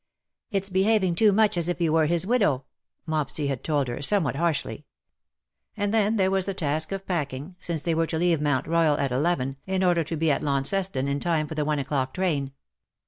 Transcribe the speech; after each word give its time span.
"It's 0.49 0.69
behaving 0.69 1.13
too 1.13 1.31
much 1.31 1.55
as 1.57 1.67
if 1.67 1.79
you 1.79 1.93
were 1.93 2.07
his 2.07 2.25
widow/^ 2.25 2.63
Mopsy 3.05 3.45
had 3.49 3.63
told 3.63 3.87
her, 3.87 4.01
somewhat 4.01 4.35
harshly; 4.35 4.87
and 5.77 5.93
then 5.93 6.15
there 6.15 6.31
was 6.31 6.47
the 6.47 6.55
task 6.55 6.91
of 6.91 7.05
packing, 7.05 7.55
since 7.59 7.83
they 7.83 7.93
were 7.93 8.07
to 8.07 8.17
leave 8.17 8.41
Mount 8.41 8.65
Royal 8.65 8.97
at 8.97 9.11
eleven, 9.11 9.57
in 9.67 9.83
order 9.83 10.03
to 10.03 10.17
be 10.17 10.31
at 10.31 10.41
Launceston 10.41 11.07
in 11.07 11.19
time 11.19 11.47
for 11.47 11.53
the 11.53 11.65
one 11.65 11.77
o^ 11.77 11.85
clock 11.85 12.15
train. 12.15 12.51